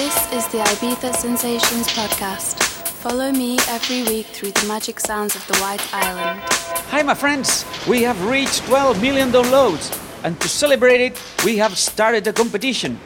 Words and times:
This 0.00 0.32
is 0.32 0.48
the 0.48 0.60
Ibiza 0.60 1.14
Sensations 1.14 1.86
podcast. 1.88 2.56
Follow 3.04 3.30
me 3.32 3.58
every 3.68 4.02
week 4.04 4.24
through 4.28 4.52
the 4.52 4.66
magic 4.66 4.98
sounds 4.98 5.36
of 5.36 5.46
the 5.46 5.58
White 5.58 5.86
Island. 5.92 6.40
Hi, 6.88 7.02
my 7.02 7.12
friends. 7.12 7.66
We 7.86 8.00
have 8.04 8.18
reached 8.24 8.64
12 8.64 9.02
million 9.02 9.30
downloads, 9.30 9.92
and 10.24 10.40
to 10.40 10.48
celebrate 10.48 11.02
it, 11.02 11.22
we 11.44 11.58
have 11.58 11.76
started 11.76 12.26
a 12.26 12.32
competition. 12.32 12.98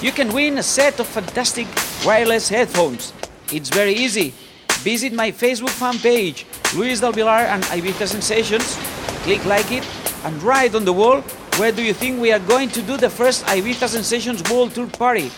You 0.00 0.10
can 0.10 0.32
win 0.32 0.56
a 0.56 0.62
set 0.62 0.98
of 1.00 1.06
fantastic 1.06 1.66
wireless 2.02 2.48
headphones. 2.48 3.12
It's 3.52 3.68
very 3.68 3.92
easy. 3.92 4.32
Visit 4.80 5.12
my 5.12 5.30
Facebook 5.32 5.76
fan 5.76 5.98
page, 5.98 6.46
Luis 6.74 7.00
Del 7.00 7.12
Villar 7.12 7.44
and 7.52 7.62
Ibiza 7.64 8.06
Sensations. 8.08 8.78
Click 9.24 9.44
like 9.44 9.70
it 9.70 9.86
and 10.24 10.42
write 10.42 10.74
on 10.74 10.86
the 10.86 10.94
wall 10.94 11.20
where 11.58 11.72
do 11.72 11.82
you 11.82 11.92
think 11.92 12.18
we 12.18 12.32
are 12.32 12.38
going 12.38 12.70
to 12.70 12.80
do 12.80 12.96
the 12.96 13.10
first 13.10 13.44
Ibiza 13.44 13.88
Sensations 13.88 14.42
World 14.50 14.74
Tour 14.74 14.86
party. 14.86 15.30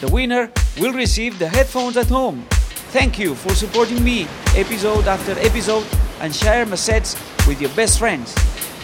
The 0.00 0.08
winner 0.08 0.50
will 0.78 0.92
receive 0.92 1.38
the 1.38 1.48
headphones 1.48 1.96
at 1.96 2.08
home. 2.08 2.44
Thank 2.90 3.18
you 3.18 3.34
for 3.34 3.54
supporting 3.54 4.02
me 4.02 4.26
episode 4.56 5.06
after 5.06 5.32
episode 5.38 5.86
and 6.20 6.34
share 6.34 6.66
my 6.66 6.76
sets 6.76 7.14
with 7.46 7.60
your 7.60 7.70
best 7.70 7.98
friends. 7.98 8.34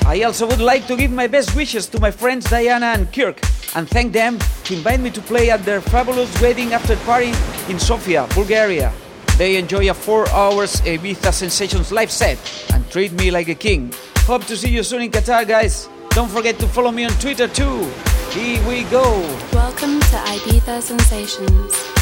I 0.06 0.22
also 0.22 0.46
would 0.46 0.60
like 0.60 0.86
to 0.86 0.96
give 0.96 1.10
my 1.10 1.26
best 1.26 1.54
wishes 1.54 1.86
to 1.88 2.00
my 2.00 2.10
friends 2.10 2.48
Diana 2.48 2.86
and 2.86 3.12
Kirk 3.12 3.40
and 3.76 3.88
thank 3.88 4.12
them 4.12 4.38
to 4.64 4.74
invite 4.74 5.00
me 5.00 5.10
to 5.10 5.20
play 5.20 5.50
at 5.50 5.64
their 5.64 5.80
fabulous 5.80 6.30
wedding 6.40 6.72
after 6.72 6.96
party 7.04 7.32
in 7.68 7.78
Sofia, 7.78 8.26
Bulgaria. 8.34 8.92
They 9.36 9.56
enjoy 9.56 9.90
a 9.90 9.94
4 9.94 10.28
hours 10.30 10.80
Ibiza 10.82 11.32
Sensations 11.32 11.92
live 11.92 12.10
set 12.10 12.38
and 12.72 12.88
treat 12.90 13.12
me 13.12 13.30
like 13.30 13.48
a 13.48 13.54
king. 13.54 13.92
Hope 14.26 14.44
to 14.46 14.56
see 14.56 14.70
you 14.70 14.82
soon 14.82 15.02
in 15.02 15.10
Qatar, 15.10 15.46
guys. 15.46 15.88
Don't 16.10 16.28
forget 16.28 16.58
to 16.58 16.66
follow 16.66 16.90
me 16.90 17.04
on 17.04 17.12
Twitter 17.12 17.46
too. 17.46 17.84
Here 18.30 18.60
we 18.68 18.82
go. 18.84 19.20
Welcome 19.52 20.00
to 20.00 20.16
Ibiza 20.16 20.82
Sensations. 20.82 21.99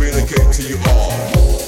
Communicate 0.00 0.50
to 0.50 0.62
you 0.62 0.78
all. 0.86 1.59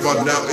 About 0.00 0.24
now 0.24 0.49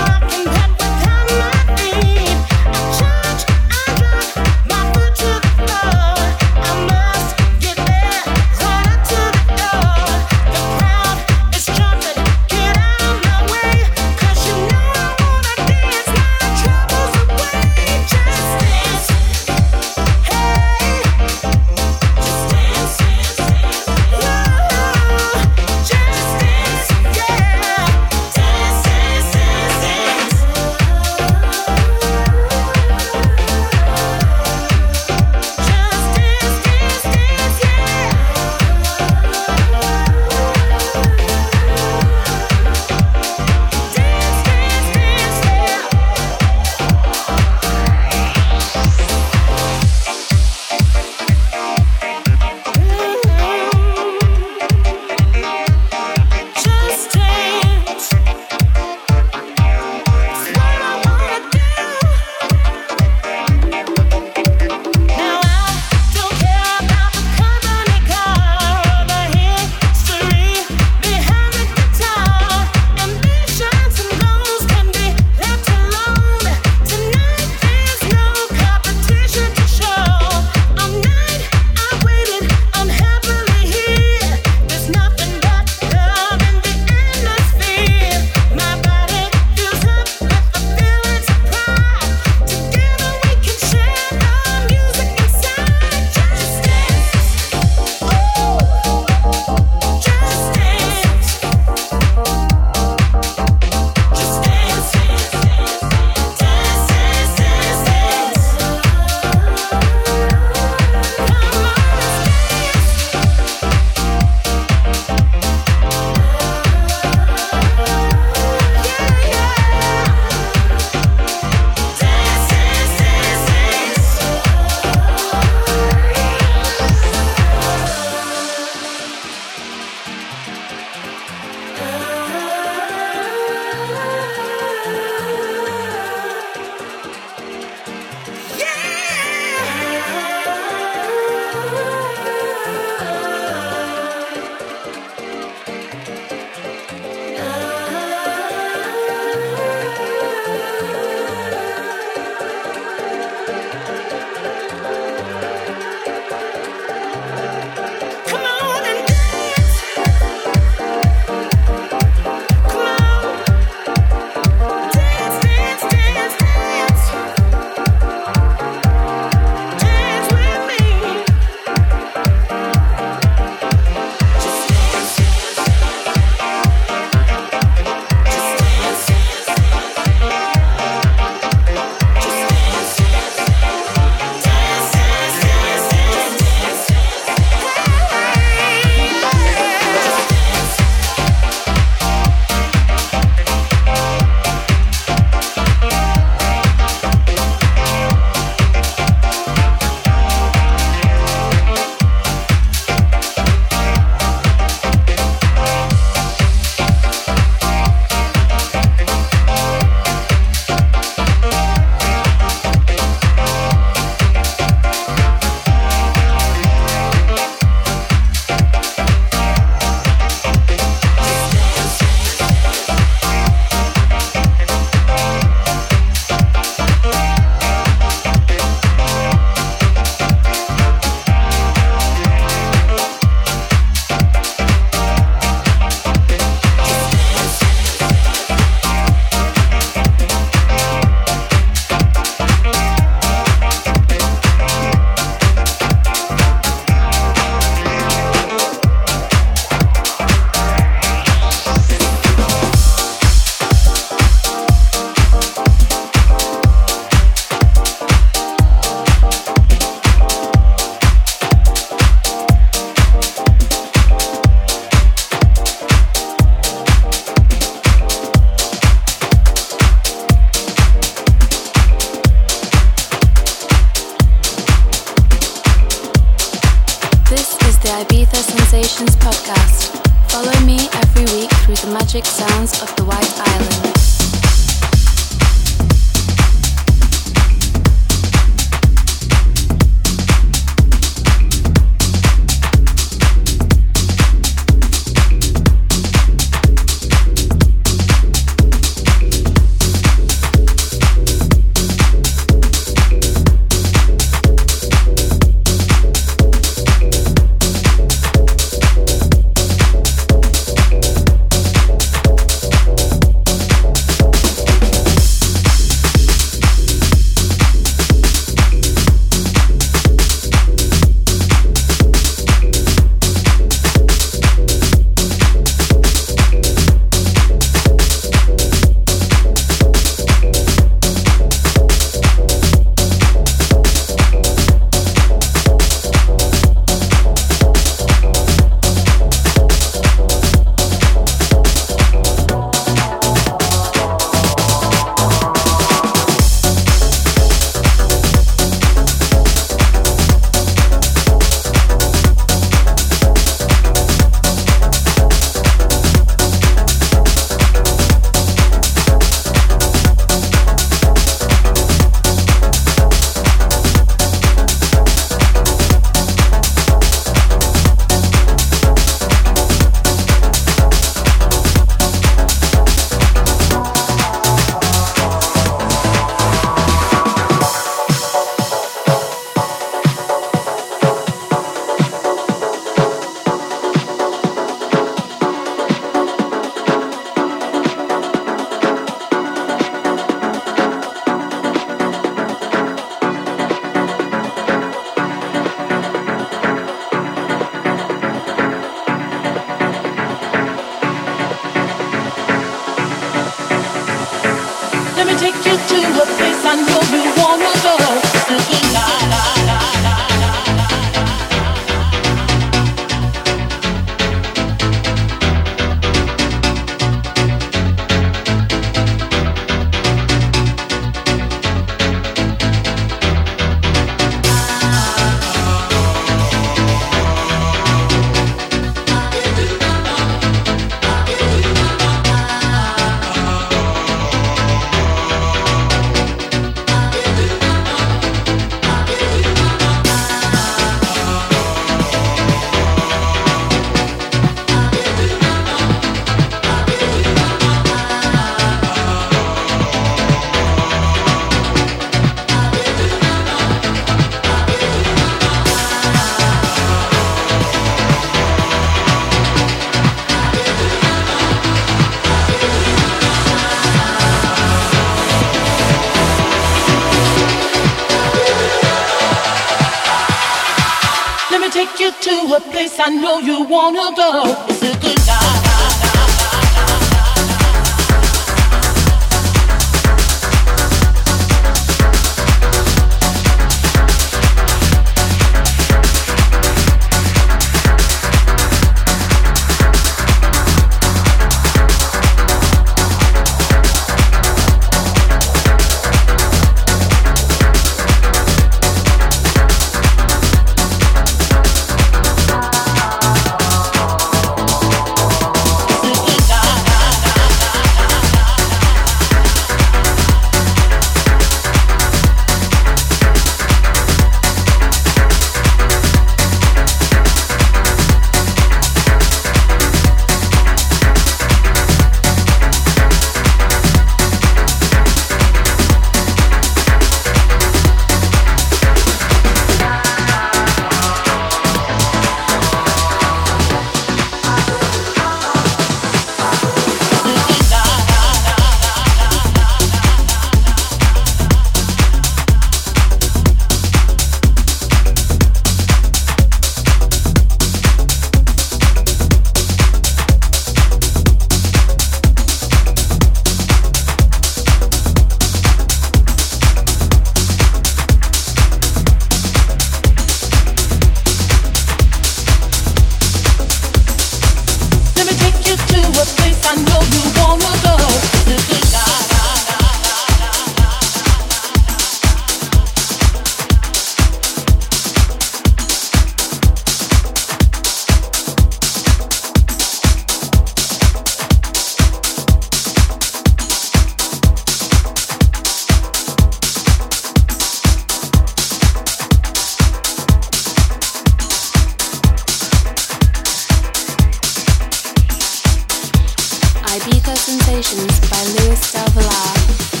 Ibiza 596.95 597.35
Sensations 597.37 598.19
by 598.29 598.43
Luis 598.53 598.91
Del 598.91 599.09
Villar. 599.15 600.00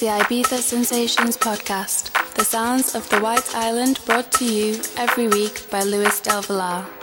The 0.00 0.06
Ibiza 0.06 0.58
Sensations 0.58 1.36
podcast, 1.36 2.12
the 2.34 2.44
sounds 2.44 2.94
of 2.94 3.08
the 3.10 3.18
White 3.18 3.52
Island 3.56 3.98
brought 4.06 4.30
to 4.32 4.44
you 4.44 4.80
every 4.96 5.26
week 5.26 5.68
by 5.70 5.82
Luis 5.82 6.20
Del 6.20 6.42
Villar. 6.42 6.97